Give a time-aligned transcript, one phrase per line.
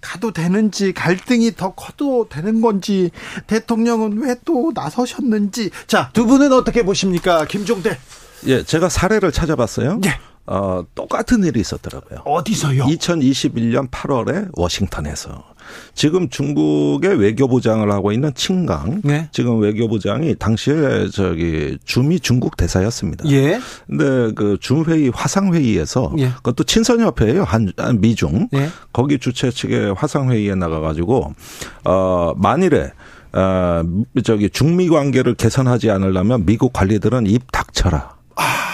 [0.00, 3.10] 가도 되는지 갈등이 더 커도 되는 건지
[3.46, 5.70] 대통령은 왜 또 나서셨는지.
[5.86, 7.98] 자 두 분은 어떻게 보십니까 김종대?
[8.46, 10.00] 예 제가 사례를 찾아봤어요.
[10.06, 10.18] 예.
[10.50, 12.22] 어, 똑같은 일이 있었더라고요.
[12.24, 12.82] 어디서요?
[12.84, 15.44] 2021년 8월에 워싱턴에서.
[15.94, 19.02] 지금 중국의 외교부장을 하고 있는 칭강.
[19.04, 19.28] 네.
[19.30, 23.30] 지금 외교부장이 당시에 저기 주미 중국 대사였습니다.
[23.30, 23.60] 예.
[23.86, 26.30] 근데 그 중회의 화상회의에서 예.
[26.30, 27.44] 그것도 친선협회예요.
[27.44, 28.48] 한, 한 미중.
[28.54, 28.70] 예.
[28.92, 31.32] 거기 주최 측의 화상회의에 나가가지고,
[31.84, 32.90] 어, 만일에
[33.32, 33.84] 어,
[34.24, 38.16] 저기 중미 관계를 개선하지 않으려면 미국 관리들은 입 닥쳐라.
[38.34, 38.69] 아.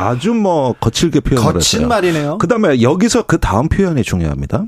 [0.00, 1.88] 아주 뭐 거칠게 표현을 거친 했어요.
[1.88, 2.38] 말이네요.
[2.38, 4.64] 그다음에 여기서 그 다음 표현이 중요합니다.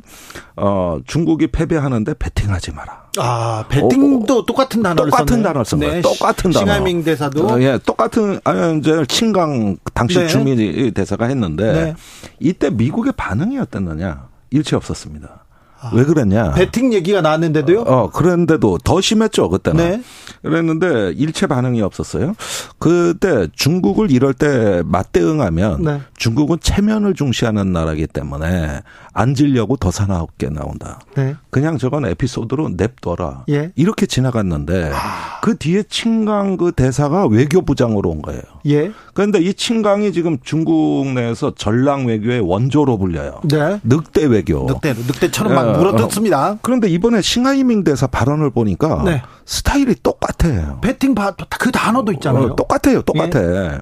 [0.56, 3.05] 어, 중국이 패배하는데 배팅하지 마라.
[3.19, 5.42] 아, 배팅도 어, 똑같은 단어를 똑같은.
[5.42, 5.94] 단어를 쓴 거예요.
[5.94, 6.02] 네.
[6.02, 6.64] 똑같은 단어.
[6.66, 10.27] 싱하밍 대사도 어, 예, 똑같은 아니 이제 친강 당시 네.
[10.28, 11.94] 주미 대사가 했는데 네.
[12.39, 14.28] 이때 미국의 반응이 어땠느냐?
[14.50, 15.41] 일체 없었습니다.
[15.83, 16.52] 아, 왜 그랬냐?
[16.52, 17.80] 배팅 얘기가 나왔는데도요?
[17.80, 19.91] 어, 그런데도 더 심했죠, 그때는.
[19.91, 20.02] 네.
[20.42, 22.34] 그랬는데 일체 반응이 없었어요.
[22.78, 26.01] 그때 중국을 이럴 때 맞대응하면 네.
[26.17, 31.01] 중국은 체면을 중시하는 나라기 때문에 앉으려고 더 사나웠게 나온다.
[31.17, 31.34] 네.
[31.51, 33.45] 그냥 저건 에피소드로 냅둬라.
[33.51, 33.73] 예.
[33.77, 35.40] 이렇게 지나갔는데 아.
[35.42, 38.40] 그 뒤에 친강 그 대사가 외교부장으로 온 거예요.
[38.67, 38.92] 예.
[39.14, 43.40] 그런데 이 친강이 지금 중국 내에서 전랑 외교의 원조로 불려요.
[43.45, 43.80] 네.
[43.83, 44.64] 늑대 외교.
[44.67, 45.71] 늑대, 늑대처럼 막 예.
[45.78, 46.58] 물어뜯습니다.
[46.62, 49.22] 그런데 이번에 싱하이밍 대사 발언을 보니까 네.
[49.46, 50.78] 스타일이 똑같아요.
[50.80, 51.14] 배팅
[51.58, 52.44] 그 단어도 있잖아요.
[52.44, 53.02] 어, 똑같아요.
[53.02, 53.40] 똑같아.
[53.42, 53.78] 예.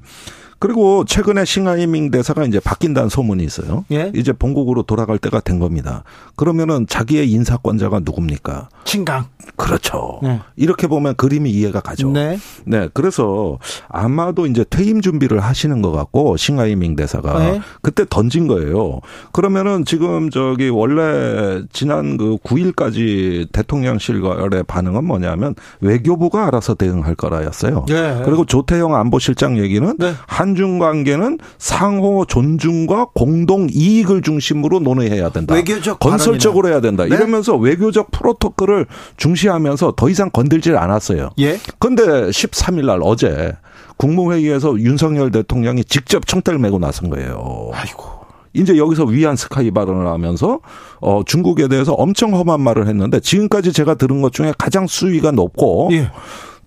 [0.60, 3.84] 그리고 최근에 싱하이밍 대사가 이제 바뀐다는 소문이 있어요.
[3.90, 4.12] 예?
[4.14, 6.04] 이제 본국으로 돌아갈 때가 된 겁니다.
[6.36, 8.68] 그러면은 자기의 인사권자가 누굽니까?
[8.84, 9.24] 친강.
[9.56, 10.20] 그렇죠.
[10.22, 10.40] 네.
[10.56, 12.10] 이렇게 보면 그림이 이해가 가죠.
[12.10, 12.38] 네.
[12.64, 12.88] 네.
[12.92, 17.60] 그래서 아마도 이제 퇴임 준비를 하시는 것 같고 싱하이밍 대사가 네.
[17.82, 19.00] 그때 던진 거예요.
[19.32, 27.86] 그러면은 지금 저기 원래 지난 그 9일까지 대통령실의 반응은 뭐냐면 외교부가 알아서 대응할 거라였어요.
[27.88, 28.22] 네.
[28.24, 30.12] 그리고 조태영 안보실장 얘기는 네.
[30.50, 35.54] 한중 관계는 상호 존중과 공동 이익을 중심으로 논의해야 된다.
[35.54, 37.04] 외교적 건설적으로 해야 된다.
[37.04, 37.14] 네.
[37.14, 41.30] 이러면서 외교적 프로토콜을 중시하면서 더 이상 건들질 않았어요.
[41.38, 41.58] 예.
[41.78, 43.52] 그런데 13일 날 어제
[43.96, 47.70] 국무회의에서 윤석열 대통령이 직접 청대를 메고 나선 거예요.
[47.72, 48.20] 아이고.
[48.52, 50.58] 이제 여기서 위안 스카이 발언을 하면서
[51.00, 55.90] 어 중국에 대해서 엄청 험한 말을 했는데 지금까지 제가 들은 것 중에 가장 수위가 높고
[55.92, 56.10] 예.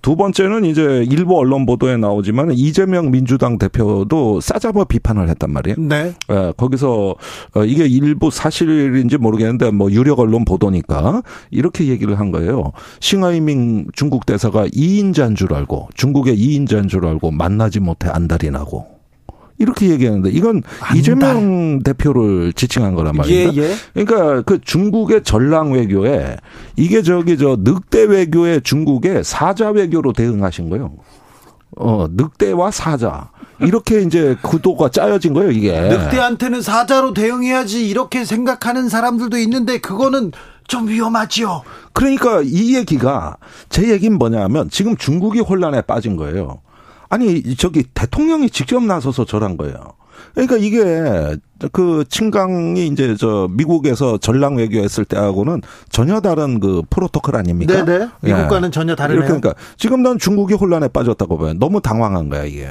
[0.03, 5.77] 두 번째는 이제 일부 언론 보도에 나오지만 이재명 민주당 대표도 싸잡아 비판을 했단 말이에요.
[5.79, 6.13] 네.
[6.29, 7.15] 예, 거기서
[7.55, 12.73] 어, 이게 일부 사실인지 모르겠는데 뭐 유력 언론 보도니까 이렇게 얘기를 한 거예요.
[12.99, 18.92] 싱하이밍 중국 대사가 2인자인 줄 알고 중국의 2인자인 줄 알고 만나지 못해 안달이 나고
[19.59, 20.97] 이렇게 얘기하는데 이건 안달.
[20.97, 23.53] 이재명 대표를 지칭한 거란 말입니다.
[23.55, 23.75] 예, 예.
[23.93, 26.37] 그러니까 그 중국의 전랑 외교에
[26.75, 30.93] 이게 저기 저 늑대 외교에 중국의 사자 외교로 대응하신 거예요.
[31.77, 33.31] 어, 늑대와 사자.
[33.61, 35.71] 이렇게 이제 구도가 짜여진 거예요, 이게.
[35.79, 40.31] 늑대한테는 사자로 대응해야지 이렇게 생각하는 사람들도 있는데 그거는
[40.67, 41.61] 좀 위험하지요.
[41.93, 43.37] 그러니까 이 얘기가
[43.69, 46.61] 제 얘기는 뭐냐면 지금 중국이 혼란에 빠진 거예요.
[47.13, 49.75] 아니 저기 대통령이 직접 나서서 절한 거예요.
[50.33, 51.37] 그러니까 이게
[51.71, 57.85] 그 친강이 이제 저 미국에서 전랑 외교했을 때하고는 전혀 다른 그 프로토콜 아닙니까?
[57.85, 58.07] 네네.
[58.23, 58.33] 예.
[58.33, 58.71] 미국과는 예.
[58.71, 59.25] 전혀 다르네요.
[59.25, 61.53] 그러니까 지금 난 중국이 혼란에 빠졌다고 봐요.
[61.53, 62.67] 너무 당황한 거야 이게.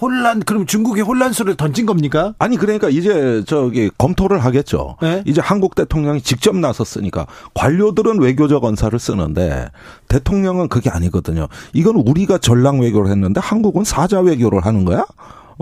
[0.00, 2.34] 혼란 그럼 중국이 혼란수를 던진 겁니까?
[2.38, 4.96] 아니 그러니까 이제 저기 검토를 하겠죠.
[5.02, 5.22] 네?
[5.26, 9.68] 이제 한국 대통령이 직접 나섰으니까 관료들은 외교적 언사를 쓰는데
[10.08, 11.48] 대통령은 그게 아니거든요.
[11.72, 15.04] 이건 우리가 전랑 외교를 했는데 한국은 사자 외교를 하는 거야?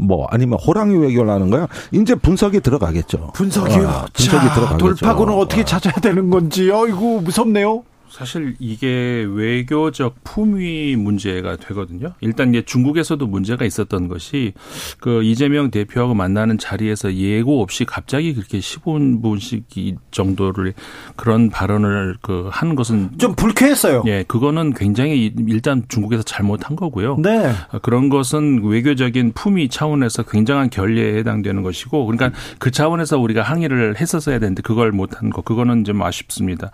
[0.00, 1.67] 뭐 아니면 호랑이 외교를 하는 거야?
[1.91, 3.32] 이제 분석이 들어가겠죠.
[3.34, 3.88] 분석이요.
[3.88, 4.79] 어, 분석이 자, 들어가겠죠.
[4.79, 6.70] 돌파구는 어떻게 찾아야 되는 건지.
[6.70, 7.82] 어이구 무섭네요.
[8.10, 12.14] 사실 이게 외교적 품위 문제가 되거든요.
[12.20, 14.52] 일단 이제 중국에서도 문제가 있었던 것이
[15.00, 20.75] 그 이재명 대표하고 만나는 자리에서 예고 없이 갑자기 그렇게 15분씩 정도를
[21.16, 24.02] 그런 발언을 그 한 것은 좀 불쾌했어요.
[24.06, 27.16] 예, 그거는 굉장히 일단 중국에서 잘못한 거고요.
[27.22, 27.52] 네.
[27.82, 34.38] 그런 것은 외교적인 품위 차원에서 굉장한 결례에 해당되는 것이고 그러니까 그 차원에서 우리가 항의를 했었어야
[34.38, 36.70] 되는데 그걸 못한 거 그거는 좀 아쉽습니다.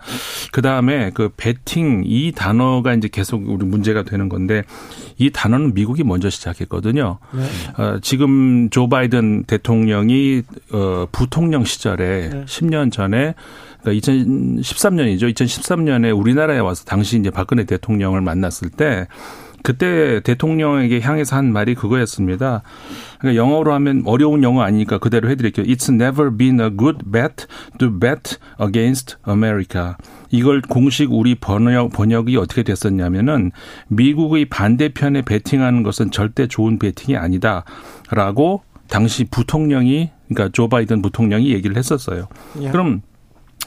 [0.51, 4.63] 그 다음에 그 베팅 이 단어가 이제 계속 우리 문제가 되는 건데
[5.17, 7.19] 이 단어는 미국이 먼저 시작했거든요.
[7.33, 7.83] 네.
[7.83, 12.45] 어, 지금 조 바이든 대통령이 어, 부통령 시절에 네.
[12.45, 13.35] 10년 전에
[13.81, 15.33] 그러니까 2013년이죠.
[15.33, 19.07] 2013년에 우리나라에 와서 당시 이제 박근혜 대통령을 만났을 때
[19.65, 22.61] 그때 대통령에게 향해서 한 말이 그거였습니다.
[23.17, 25.65] 그러니까 영어로 하면 어려운 영어 아니니까 그대로 해드릴게요.
[25.65, 27.47] It's never been a good bet
[27.79, 29.95] to bet against America.
[30.35, 33.51] 이걸 공식 우리 번역, 번역이 어떻게 됐었냐면은
[33.87, 37.63] 미국의 반대편에 베팅하는 것은 절대 좋은 베팅이 아니다.
[38.11, 42.27] 라고 당시 부통령이 그러니까 조 바이든 부통령이 얘기를 했었어요.
[42.61, 42.69] 예.
[42.69, 43.01] 그럼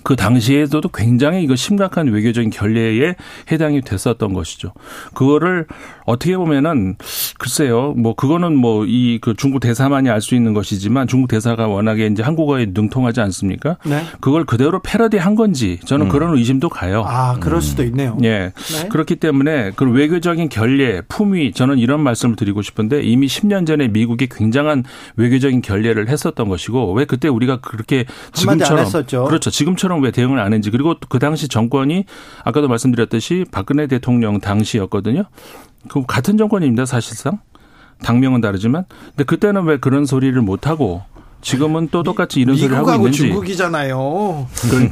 [0.02, 3.14] 그 당시에도 굉장히 이거 심각한 외교적인 결례에
[3.50, 4.72] 해당이 됐었던 것이죠.
[5.14, 5.66] 그거를
[6.06, 6.96] 어떻게 보면은
[7.38, 12.06] 글쎄요, 뭐 그거는 뭐 이 그 중국 대사만이 알 수 있는 것이지만 중국 대사가 워낙에
[12.06, 13.76] 이제 한국어에 능통하지 않습니까?
[13.84, 14.02] 네.
[14.20, 16.08] 그걸 그대로 패러디한 건지 저는 음.
[16.10, 17.04] 그런 의심도 가요.
[17.06, 18.16] 아, 그럴 수도 있네요.
[18.18, 18.24] 음.
[18.24, 18.52] 예.
[18.52, 18.88] 네.
[18.88, 24.28] 그렇기 때문에 그 외교적인 결례, 품위 저는 이런 말씀을 드리고 싶은데 이미 10년 전에 미국이
[24.28, 24.84] 굉장한
[25.16, 28.84] 외교적인 결례를 했었던 것이고 왜 그때 우리가 그렇게 지금처럼
[29.28, 29.50] 그렇죠.
[29.50, 32.04] 지금처럼 왜 대응을 안 했는지 그리고 그 당시 정권이
[32.44, 35.24] 아까도 말씀드렸듯이 박근혜 대통령 당시였거든요.
[35.88, 37.40] 그 같은 정권입니다, 사실상.
[38.02, 38.84] 당명은 다르지만.
[39.08, 41.02] 근데 그때는 왜 그런 소리를 못 하고
[41.40, 43.18] 지금은 또 똑같이 이런 소리를 하고 있는지.
[43.18, 44.46] 중국이잖아요.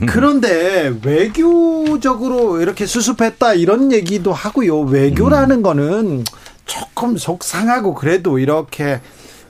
[0.07, 4.81] 그런데 외교적으로 이렇게 수습했다 이런 얘기도 하고요.
[4.81, 5.63] 외교라는 음.
[5.63, 6.25] 거는
[6.65, 9.01] 조금 속상하고 그래도 이렇게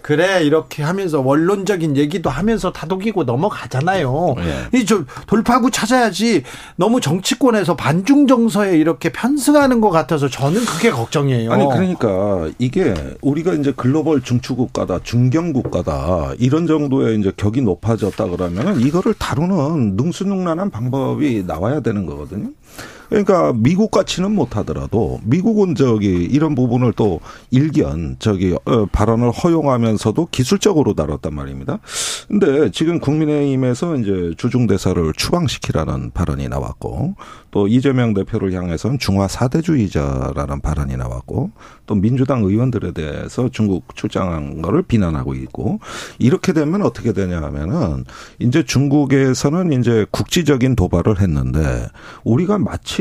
[0.07, 4.37] 그래 이렇게 하면서 원론적인 얘기도 하면서 다독이고 넘어가잖아요.
[4.37, 4.79] 네.
[4.79, 6.45] 이좀 돌파구 찾아야지
[6.77, 11.51] 너무 정치권에서 반중 정서에 이렇게 편승하는 것 같아서 저는 그게 걱정이에요.
[11.51, 19.13] 아니 그러니까 이게 우리가 이제 글로벌 중추국가다 중견국가다 이런 정도의 이제 격이 높아졌다 그러면 이거를
[19.15, 22.51] 다루는 능수능란한 방법이 나와야 되는 거거든요.
[23.09, 27.21] 그러니까 미국 같이는 못하더라도 미국은 저기 이런 부분을 또
[27.51, 31.79] 일견 저기 어, 발언을 허용하면서도 기술적으로 다뤘단 말입니다.
[32.29, 37.15] 근데 지금 국민의힘에서 이제 주중 대사를 추방시키라는 발언이 나왔고
[37.51, 41.53] 또 이재명 대표를 향해서는 중화 사대주의자라는 발언이 나왔고
[41.87, 45.81] 또 민주당 의원들에 대해서 중국 출장한 거를 비난하고 있고
[46.19, 48.05] 이렇게 되면 어떻게 되냐 하면은
[48.39, 51.87] 이제 중국에서는 이제 국지적인 도발을 했는데
[52.25, 52.96] 우리가 마치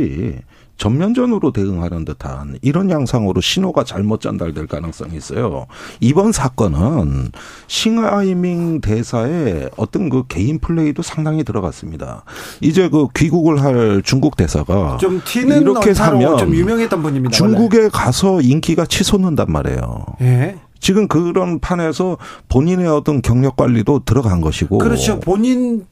[0.78, 5.68] 전면전으로 대응하는 듯한 이런 양상으로 신호가 잘못 전달될 가능성이 있어요.
[6.02, 7.32] 이번 사건은
[7.68, 12.26] 싱하이밍 대사의 어떤 그 개인 플레이도 상당히 들어갔습니다.
[12.60, 17.32] 이제 그 귀국을 할 중국 대사가 좀 튀는 이렇게 사면 좀 유명했던 분입니다.
[17.32, 17.90] 중국에 원래.
[17.90, 20.06] 가서 인기가 치솟는단 말이에요.
[20.22, 20.58] 예.
[20.80, 22.18] 지금 그런 판에서
[22.50, 24.78] 본인의 어떤 경력 관리도 들어간 것이고.
[24.80, 25.20] 그렇죠.
[25.22, 25.86] 본인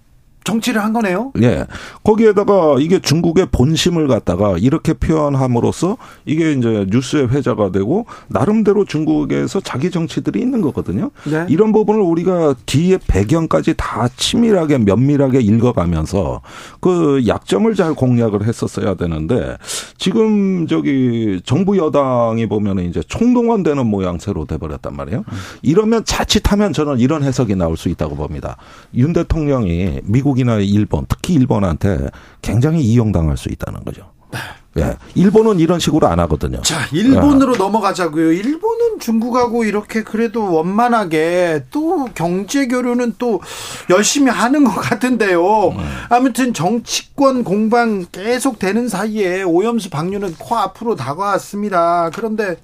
[0.43, 1.31] 정치를 한 거네요.
[1.41, 1.65] 예.
[2.03, 9.91] 거기에다가 이게 중국의 본심을 갖다가 이렇게 표현함으로써 이게 이제 뉴스의 회자가 되고 나름대로 중국에서 자기
[9.91, 11.11] 정치들이 있는 거거든요.
[11.25, 11.45] 네.
[11.49, 16.41] 이런 부분을 우리가 뒤에 배경까지 다 치밀하게 면밀하게 읽어가면서
[16.79, 19.57] 그 약점을 잘 공략을 했었어야 되는데
[19.97, 25.23] 지금 저기 정부 여당이 보면은 이제 총동원되는 모양새로 돼버렸단 말이에요.
[25.61, 28.57] 이러면 자칫하면 저는 이런 해석이 나올 수 있다고 봅니다.
[28.95, 32.09] 윤 대통령이 미국 미국이나 일본, 특히 일본한테
[32.41, 34.11] 굉장히 이용당할 수 있다는 거죠.
[34.79, 34.97] 예.
[35.13, 36.59] 일본은 이런 식으로 안 하거든요.
[36.61, 37.57] 자, 일본으로 예.
[37.57, 38.31] 넘어가자고요.
[38.31, 43.39] 일본은 중국하고 이렇게 그래도 원만하게 또 경제 교류는 또
[43.91, 45.69] 열심히 하는 것 같은데요.
[45.69, 45.77] 음.
[46.09, 52.09] 아무튼 정치권 공방 계속 되는 사이에 오염수 방류는 코앞으로 다가왔습니다.
[52.15, 52.57] 그런데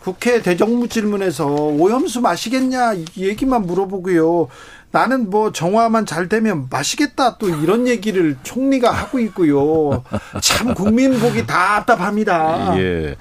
[0.00, 4.48] 국회 대정부 질문에서 오염수 마시겠냐 얘기만 물어보고요.
[4.92, 10.02] 나는 뭐 정화만 잘 되면 마시겠다 또 이런 얘기를 총리가 하고 있고요.
[10.40, 12.76] 참 국민 보기 답답합니다.
[12.78, 13.16] 예.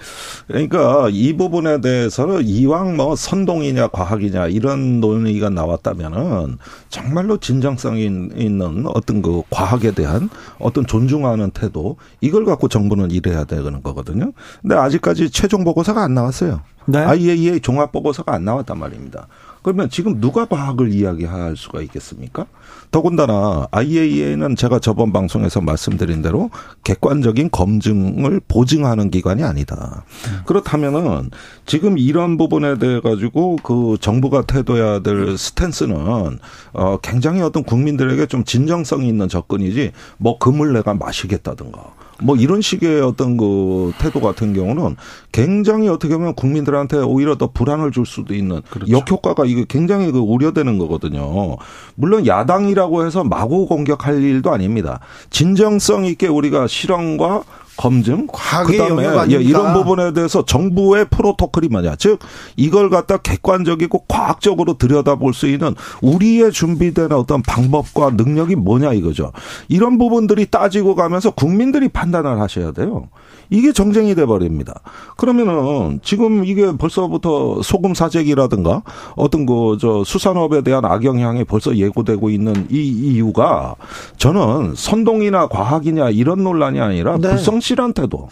[0.47, 6.57] 그러니까 이 부분에 대해서는 이왕 뭐 선동이냐 과학이냐 이런 논의가 나왔다면은
[6.89, 13.83] 정말로 진정성이 있는 어떤 그 과학에 대한 어떤 존중하는 태도 이걸 갖고 정부는 일해야 되는
[13.83, 14.31] 거거든요.
[14.61, 16.61] 근데 아직까지 최종 보고서가 안 나왔어요.
[16.87, 16.97] 네.
[16.97, 19.27] IAEA 종합 보고서가 안 나왔단 말입니다.
[19.69, 22.47] 그러면 지금 누가 과학을 이야기할 수가 있겠습니까?
[22.89, 26.49] 더군다나 IAEA는 제가 저번 방송에서 말씀드린 대로
[26.83, 30.05] 객관적인 검증을 보증하는 기관이 아니다.
[30.47, 31.29] 그렇다면은
[31.67, 36.39] 지금 이런 부분에 대해 가지고 그 정부가 태도해야 될 스탠스는
[36.73, 43.01] 어 굉장히 어떤 국민들에게 좀 진정성이 있는 접근이지 뭐 금을 내가 마시겠다든가 뭐 이런 식의
[43.01, 44.95] 어떤 그 태도 같은 경우는
[45.31, 48.91] 굉장히 어떻게 보면 국민들한테 오히려 더 불안을 줄 수도 있는 그렇죠.
[48.91, 51.57] 역효과가 이게 굉장히 그 우려되는 거거든요.
[51.95, 54.99] 물론 야당이라고 해서 마구 공격할 일도 아닙니다.
[55.29, 57.43] 진정성 있게 우리가 실험과
[57.79, 62.19] 검증, 그다음에 예, 이런 부분에 대해서 정부의 프로토콜이 뭐냐, 즉
[62.57, 69.31] 이걸 갖다 객관적이고 과학적으로 들여다볼 수 있는 우리의 준비된 어떤 방법과 능력이 뭐냐 이거죠.
[69.69, 73.07] 이런 부분들이 따지고 가면서 국민들이 판단을 하셔야 돼요.
[73.49, 74.81] 이게 정쟁이 돼 버립니다.
[75.17, 78.83] 그러면은 지금 이게 벌써부터 소금 사재기라든가
[79.15, 83.75] 어떤 그 저 수산업에 대한 악영향이 벌써 예고되고 있는 이 이유가
[84.17, 87.29] 저는 선동이나 과학이냐 이런 논란이 아니라 네.
[87.29, 88.29] 불성실 한 태도.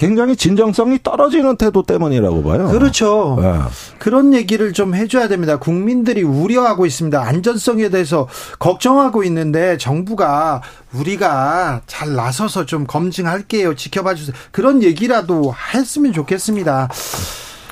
[0.00, 2.68] 굉장히 진정성이 떨어지는 태도 때문이라고 봐요.
[2.68, 3.36] 그렇죠.
[3.38, 3.52] 네.
[3.98, 5.58] 그런 얘기를 좀 해줘야 됩니다.
[5.58, 7.20] 국민들이 우려하고 있습니다.
[7.20, 8.26] 안전성에 대해서
[8.58, 10.62] 걱정하고 있는데 정부가
[10.94, 13.74] 우리가 잘 나서서 좀 검증할게요.
[13.74, 14.34] 지켜봐 주세요.
[14.52, 16.88] 그런 얘기라도 했으면 좋겠습니다.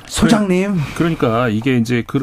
[0.09, 0.75] 소장님.
[0.97, 2.19] 그러니까 이게 이제 그,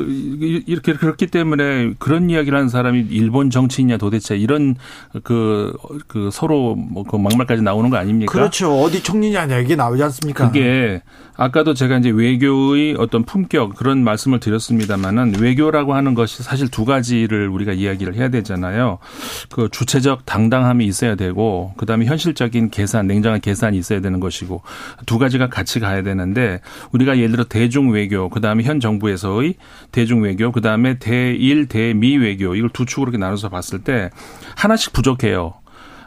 [0.66, 4.76] 이렇게 그렇기 때문에 그런 이야기를 하는 사람이 일본 정치인이냐 도대체 이런
[5.22, 5.72] 그,
[6.06, 8.32] 그 서로 뭐 그 막말까지 나오는 거 아닙니까?
[8.32, 8.80] 그렇죠.
[8.80, 10.46] 어디 총리냐 이게 나오지 않습니까?
[10.46, 11.02] 그게
[11.36, 17.48] 아까도 제가 이제 외교의 어떤 품격 그런 말씀을 드렸습니다만은 외교라고 하는 것이 사실 두 가지를
[17.48, 18.98] 우리가 이야기를 해야 되잖아요.
[19.50, 24.62] 그 주체적 당당함이 있어야 되고 그다음에 현실적인 계산, 냉정한 계산이 있어야 되는 것이고
[25.04, 26.60] 두 가지가 같이 가야 되는데
[26.92, 29.56] 우리가 예를 들어 대중 대중 외교, 그 다음에 현 정부에서의
[29.92, 34.08] 대중 외교, 그 다음에 대일 대미 외교 이걸 두 축으로 이렇게 나눠서 봤을 때
[34.56, 35.52] 하나씩 부족해요.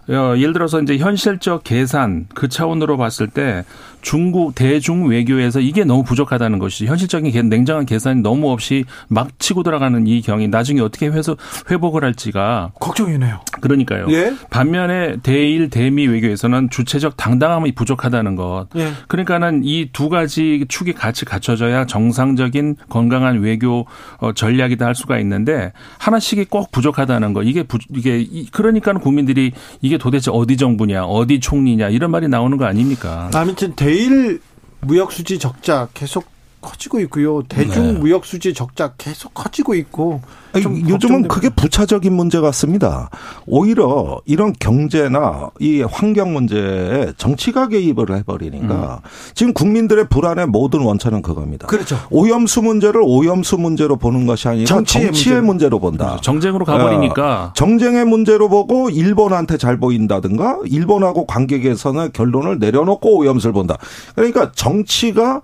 [0.09, 3.65] 어, 예를 들어서 이제 현실적 계산 그 차원으로 봤을 때
[4.01, 10.07] 중국 대중 외교에서 이게 너무 부족하다는 것이 현실적인 냉정한 계산이 너무 없이 막 치고 들어가는
[10.07, 11.35] 이 경이 나중에 어떻게 회수,
[11.69, 13.41] 회복을 할지가 걱정이네요.
[13.61, 14.07] 그러니까요.
[14.11, 14.33] 예?
[14.49, 18.67] 반면에 대일 대미 외교에서는 주체적 당당함이 부족하다는 것.
[18.75, 18.91] 예.
[19.07, 23.85] 그러니까는 이 두 가지 축이 같이 갖춰져야 정상적인 건강한 외교
[24.19, 27.43] 어, 전략이다 할 수가 있는데 하나씩이 꼭 부족하다는 거.
[27.43, 29.51] 이게 부, 이게 그러니까는 국민들이
[29.81, 33.29] 이게 도대체 어디 정부냐, 어디 총리냐 이런 말이 나오는 거 아닙니까?
[33.33, 34.41] 아무튼 대일
[34.81, 36.25] 무역 수지 적자 계속
[36.61, 37.43] 커지고 있고요.
[37.43, 37.99] 대중 네.
[37.99, 43.09] 무역 수지 적자 계속 커지고 있고 아니, 요즘은 그게 부차적인 문제 같습니다.
[43.45, 49.09] 오히려 이런 경제나 이 환경 문제에 정치가 개입을 해버리니까 음.
[49.35, 51.67] 지금 국민들의 불안의 모든 원천은 그겁니다.
[51.67, 51.97] 그렇죠.
[52.09, 55.47] 오염수 문제를 오염수 문제로 보는 것이 아니라 정치의, 정치의 문제로.
[55.49, 56.05] 문제로 본다.
[56.05, 56.21] 그렇죠.
[56.21, 63.53] 정쟁으로 가버리니까 어, 정쟁의 문제로 보고 일본한테 잘 보인다든가 일본하고 관계 개선의 결론을 내려놓고 오염수를
[63.53, 63.77] 본다.
[64.15, 65.41] 그러니까 정치가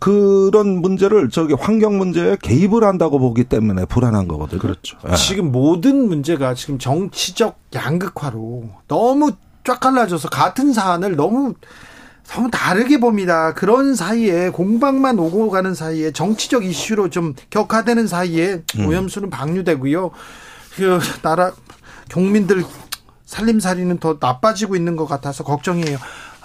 [0.00, 4.60] 그런 문제를 저기 환경 문제에 개입을 한다고 보기 때문에 불안한 거거든요.
[4.60, 4.98] 그렇죠.
[5.04, 5.14] 네.
[5.16, 9.32] 지금 모든 문제가 지금 정치적 양극화로 너무
[9.64, 11.54] 쫙 갈라져서 같은 사안을 너무
[12.28, 13.54] 너무 다르게 봅니다.
[13.54, 18.86] 그런 사이에 공방만 오고 가는 사이에 정치적 이슈로 좀 격화되는 사이에 음.
[18.86, 20.10] 오염수는 방류되고요.
[20.76, 21.52] 그 나라
[22.10, 22.64] 경민들
[23.24, 25.98] 살림살이는 더 나빠지고 있는 것 같아서 걱정이에요.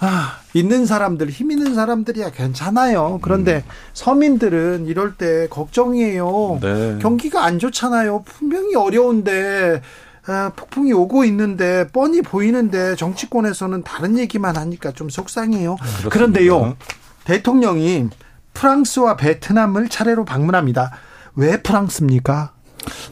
[0.04, 3.18] 아, 있는 사람들, 힘 있는 사람들이야 괜찮아요.
[3.22, 3.70] 그런데 음.
[3.94, 6.58] 서민들은 이럴 때 걱정이에요.
[6.60, 6.98] 네.
[7.00, 8.22] 경기가 안 좋잖아요.
[8.24, 9.80] 분명히 어려운데
[10.26, 15.76] 아, 폭풍이 오고 있는데 뻔히 보이는데 정치권에서는 다른 얘기만 하니까 좀 속상해요.
[15.78, 16.76] 아, 그런데요,
[17.24, 18.08] 대통령이
[18.54, 20.92] 프랑스와 베트남을 차례로 방문합니다.
[21.36, 22.53] 왜 프랑스입니까?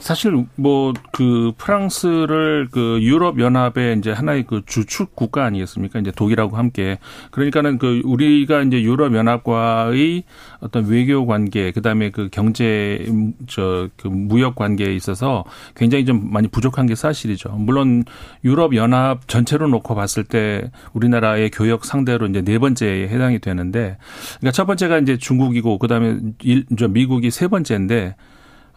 [0.01, 5.99] 사실 뭐 그 프랑스를 그 유럽 연합의 이제 하나의 그 주축 국가 아니겠습니까?
[6.01, 6.99] 이제 독일하고 함께
[7.31, 10.25] 그러니까는 그 우리가 이제 유럽 연합과의
[10.61, 13.07] 어떤 외교 관계 그다음에 그 경제
[13.47, 15.45] 저 그 무역 관계에 있어서
[15.77, 17.51] 굉장히 좀 많이 부족한 게 사실이죠.
[17.51, 18.05] 물론
[18.45, 23.97] 유럽 연합 전체로 놓고 봤을 때 우리나라의 교역 상대로 이제 네 번째에 해당이 되는데
[24.39, 28.17] 그러니까 첫 번째가 이제 중국이고 그다음에 일, 저 미국이 세 번째인데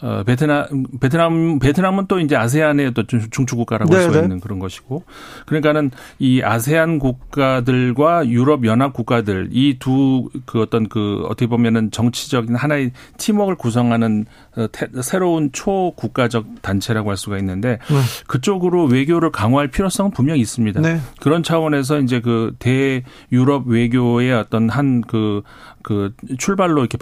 [0.02, 0.66] 어, 베트남,
[1.00, 5.04] 베트남, 베트남은 또 이제 아세안의 또 중추 국가라고 할 수 있는 그런 것이고.
[5.46, 12.56] 그러니까는 이 아세안 국가들과 유럽 연합 국가들 이 두 그 어떤 그 어떻게 보면은 정치적인
[12.56, 14.26] 하나의 팀워크를 구성하는
[14.58, 14.68] 어,
[15.02, 17.96] 새로운 초국가적 단체라고 할 수가 있는데 네.
[18.28, 20.82] 그쪽으로 외교를 강화할 필요성은 분명히 있습니다.
[20.82, 21.00] 네.
[21.22, 25.42] 그런 차원에서 이제 그 대유럽 외교의 어떤 한 그
[25.86, 26.98] 그 출발로 이렇게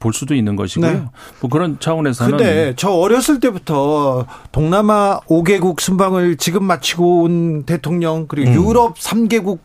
[0.00, 0.90] 볼 수도 있는 것이고요.
[0.90, 1.04] 네.
[1.38, 8.50] 뭐 그런 차원에서는 그런데 저 어렸을 때부터 동남아 5개국 순방을 지금 마치고 온 대통령 그리고
[8.50, 8.54] 음.
[8.56, 9.60] 유럽 3개국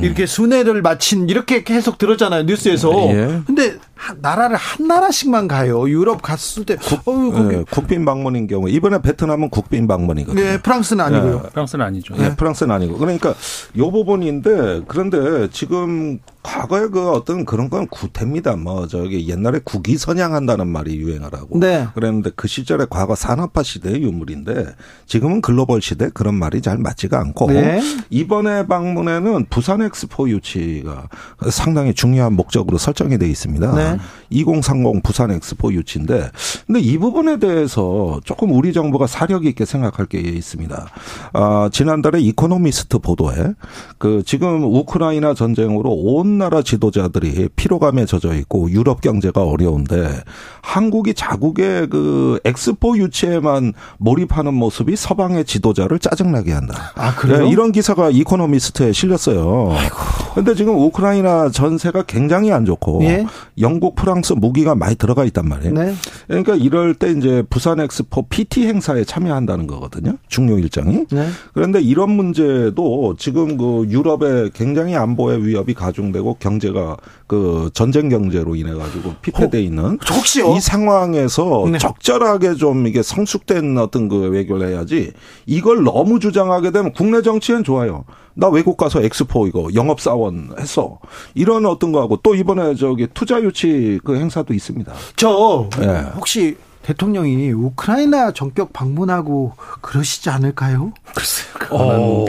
[0.00, 2.92] 이렇게 순회를 마친 이렇게 계속 들었잖아요 뉴스에서.
[3.08, 3.40] 예.
[3.46, 3.78] 근데
[4.18, 5.88] 나라를 한 나라씩만 가요.
[5.88, 10.40] 유럽 갔을 때 국, 어, 예, 국빈 방문인 경우 이번에 베트남은 국빈 방문이거든요.
[10.40, 11.42] 네, 프랑스는 아니고요.
[11.44, 12.14] 예, 프랑스는 아니죠.
[12.14, 13.34] 네, 프랑스는 아니고 그러니까
[13.76, 18.56] 요 부분인데 그런데 지금 과거에 그 어떤 그런 건 구태입니다.
[18.56, 21.88] 뭐 저기 옛날에 국위 선양한다는 말이 유행을 하고 네.
[21.94, 24.66] 그랬는데 그 시절에 과거 산업화 시대의 유물인데
[25.06, 27.80] 지금은 글로벌 시대 그런 말이 잘 맞지가 않고 네.
[28.10, 31.08] 이번에 방문에는 부산 엑스포 유치가
[31.50, 33.74] 상당히 중요한 목적으로 설정이 돼 있습니다.
[33.74, 33.98] 네.
[34.28, 36.30] 2030 부산 엑스포 유치인데
[36.66, 40.88] 근데 이 부분에 대해서 조금 우리 정부가 사력 있게 생각할 게 있습니다.
[41.32, 43.54] 아, 지난달에 이코노미스트 보도에
[43.96, 50.22] 그 지금 우크라이나 전쟁으로 온 나라 지도자들이 피로감에 젖어 있고 유럽 경제가 어려운데
[50.62, 56.92] 한국이 자국의 그 엑스포 유치에만 몰입하는 모습이 서방의 지도자를 짜증나게 한다.
[56.94, 57.44] 아, 그래요?
[57.44, 59.72] 네, 이런 기사가 이코노미스트에 실렸어요.
[59.72, 59.96] 아이고.
[60.34, 63.26] 근데 지금 우크라이나 전세가 굉장히 안 좋고 예?
[63.58, 65.74] 영국, 프랑스 무기가 많이 들어가 있단 말이에요.
[65.74, 65.94] 네.
[66.26, 70.16] 그러니까 이럴 때 이제 부산 엑스포 PT 행사에 참여한다는 거거든요.
[70.28, 71.04] 중요 일정이.
[71.10, 71.28] 네.
[71.52, 78.72] 그런데 이런 문제도 지금 그 유럽에 굉장히 안보의 위협이 가중되고 경제가 그 전쟁 경제로 인해
[78.72, 80.54] 가지고 피폐돼 있는 혹시요?
[80.54, 81.76] 이 상황에서 네.
[81.78, 85.12] 적절하게 좀 이게 성숙된 어떤 그 외교를 해야지
[85.44, 88.04] 이걸 너무 주장하게 되면 국내 정치엔 좋아요.
[88.34, 90.98] 나 외국 가서 엑스포 이거 영업 사원 했어.
[91.34, 94.92] 이런 어떤 거하고 또 이번에 저기 투자 유치 그 행사도 있습니다.
[95.16, 96.04] 저 네.
[96.16, 100.92] 혹시 대통령이 우크라이나 전격 방문하고 그러시지 않을까요?
[101.14, 101.54] 글쎄요.
[101.70, 102.26] 어,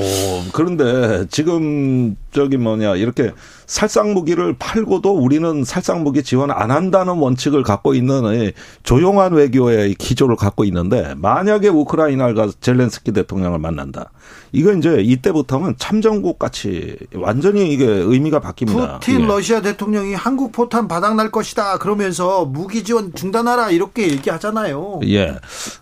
[0.54, 3.32] 그런데 지금 저기 뭐냐 이렇게
[3.66, 8.52] 살상 무기를 팔고도 우리는 살상 무기 지원 안 한다는 원칙을 갖고 있는
[8.84, 14.12] 조용한 외교의 기조를 갖고 있는데 만약에 우크라이나가 가 젤렌스키 대통령을 만난다.
[14.52, 19.00] 이거 이제 이때부터는 참전국 같이 완전히 이게 의미가 바뀝니다.
[19.00, 19.26] 푸틴 예.
[19.26, 21.78] 러시아 대통령이 한국 포탄 바닥 날 것이다.
[21.78, 25.00] 그러면서 무기 지원 중단하라 이렇게 얘기하잖아요.
[25.08, 25.36] 예.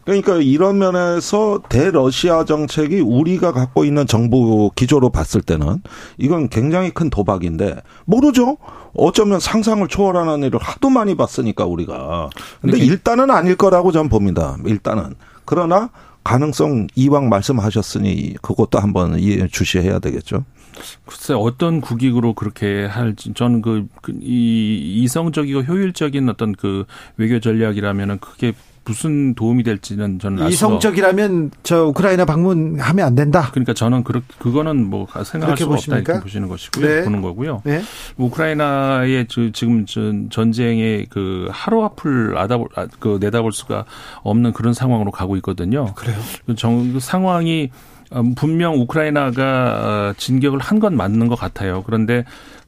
[0.05, 5.81] 그러니까 이런 면에서 대러시아 정책이 우리가 갖고 있는 정부 기조로 봤을 때는
[6.17, 8.57] 이건 굉장히 큰 도박인데 모르죠.
[8.95, 12.29] 어쩌면 상상을 초월하는 일을 하도 많이 봤으니까 우리가.
[12.61, 14.57] 근데 일단은 아닐 거라고 전 봅니다.
[14.65, 15.15] 일단은.
[15.45, 15.89] 그러나
[16.23, 19.17] 가능성 이왕 말씀하셨으니 그것도 한번
[19.51, 20.45] 주시해야 되겠죠.
[21.05, 26.85] 글쎄 어떤 국익으로 그렇게 할지 저는 그, 그이 이성적이고 효율적인 어떤 그
[27.17, 28.53] 외교 전략이라면은 그게
[28.85, 33.49] 무슨 도움이 될지는 저는 이성적이라면 저 우크라이나 방문하면 안 된다.
[33.51, 35.99] 그러니까 저는 그 그거는 뭐 생각할 수가 보십니까?
[35.99, 36.85] 없다 이렇게 보시는 것이고요.
[36.87, 37.03] 네.
[37.03, 37.61] 보는 거고요.
[37.63, 37.81] 네.
[38.17, 39.85] 우크라이나의 지금
[40.29, 43.85] 전쟁의 그 하루 앞을 아다볼 아, 그 내다볼 수가
[44.23, 45.93] 없는 그런 상황으로 가고 있거든요.
[45.95, 46.17] 그래요.
[46.57, 47.69] 정, 그 상황이
[48.15, 51.83] 음, 분명 우크라이나가 어, 진격을 한 건 맞는 것 같아요.
[51.85, 52.25] 그런데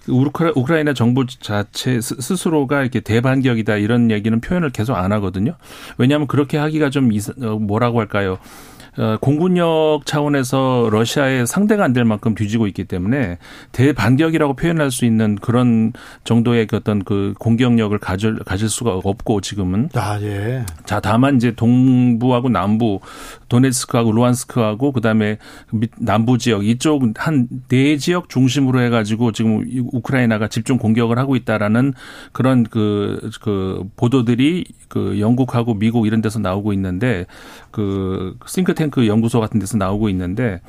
[0.07, 5.55] 우크라이나 정부 자체 스스로가 이렇게 대반격이다 이런 얘기는 표현을 계속 안 하거든요.
[5.97, 7.09] 왜냐하면 그렇게 하기가 좀
[7.41, 8.37] 어, 뭐라고 할까요?
[8.97, 13.37] 어, 공군력 차원에서 러시아의 상대가 안 될 만큼 뒤지고 있기 때문에
[13.71, 15.93] 대반격이라고 표현할 수 있는 그런
[16.25, 20.65] 정도의 그 어떤 그 공격력을 가질 가질 수가 없고 지금은 아 예.
[20.85, 22.99] 자 다만 이제 동부하고 남부
[23.47, 25.37] 도네츠크하고 루안스크하고 그다음에
[25.99, 31.93] 남부 지역 이쪽 한 네 지역 중심으로 해 가지고 지금 우크라이나가 집중 공격을 하고 있다라는
[32.31, 37.25] 그런 그, 그 보도들이 그 영국하고 미국 이런 데서 나오고 있는데
[37.71, 40.61] 그 싱크탱 크 연구소 같은 데서 나오고 있는데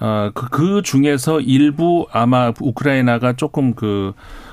[0.00, 4.12] 어, 그, 그 중에서 일부 아마 우크라이나가 조금 그,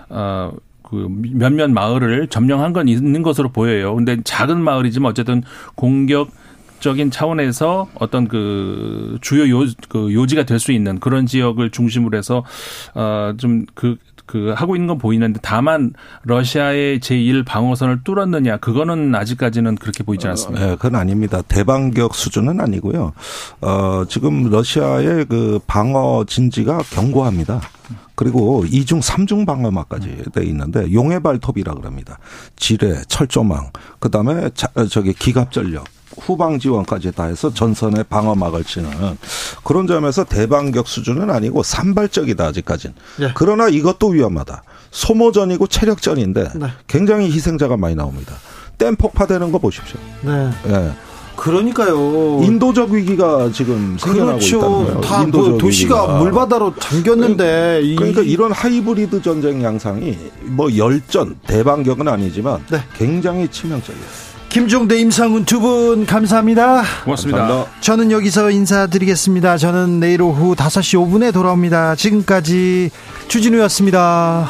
[0.09, 3.95] 어, 그 몇몇 마을을 점령한 건 있는 것으로 보여요.
[3.95, 5.43] 근데 작은 마을이지만 어쨌든
[5.75, 6.29] 공격
[6.79, 12.43] 적인 차원에서 어떤 그 주요 요, 그 요지가 될 수 있는 그런 지역을 중심으로 해서
[12.93, 20.27] 어좀그 그 하고 있는 건 보이는데 다만 러시아의 제1 방어선을 뚫었느냐 그거는 아직까지는 그렇게 보이지
[20.27, 20.63] 않습니다.
[20.63, 21.41] 어, 네, 그건 아닙니다.
[21.41, 23.13] 대반격 수준은 아니고요.
[23.61, 27.61] 어 지금 러시아의 그 방어 진지가 견고합니다.
[28.15, 32.19] 그리고 이중 삼중 방어막까지 돼 있는데 용해 발톱이라 그럽니다.
[32.55, 35.85] 지뢰, 철조망, 그다음에 자, 저기 기갑 전력
[36.19, 38.89] 후방 지원까지 다 해서 전선에 방어막을 치는
[39.63, 42.95] 그런 점에서 대반격 수준은 아니고 산발적이다 아직까지는.
[43.21, 43.31] 예.
[43.35, 44.63] 그러나 이것도 위험하다.
[44.91, 46.67] 소모전이고 체력전인데 네.
[46.87, 48.33] 굉장히 희생자가 많이 나옵니다.
[48.77, 49.99] 댐 폭파되는 거 보십시오.
[50.21, 50.49] 네.
[50.67, 50.91] 예.
[51.35, 52.41] 그러니까요.
[52.43, 54.57] 인도적 위기가 지금 생겨나고 그렇죠.
[54.59, 55.01] 있다는 거예요.
[55.01, 56.19] 다 인도적 도시가 위기가.
[56.19, 62.83] 물바다로 잠겼는데 그러니까, 그러니까 이 런 하이브리드 전쟁 양상이 뭐 열전 대반격은 아니지만 네.
[62.97, 64.05] 굉장히 치명적이에요.
[64.53, 66.83] 김종대, 임상훈 두 분 감사합니다.
[67.05, 67.39] 고맙습니다.
[67.39, 67.81] 감사합니다.
[67.81, 69.57] 저는 여기서 인사드리겠습니다.
[69.57, 71.95] 저는 내일 오후 5시 5분에 돌아옵니다.
[71.95, 72.91] 지금까지
[73.29, 74.47] 주진우였습니다.